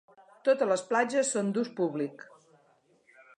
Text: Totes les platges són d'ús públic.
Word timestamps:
Totes 0.47 0.69
les 0.71 0.83
platges 0.93 1.29
són 1.35 1.51
d'ús 1.59 1.69
públic. 1.81 2.25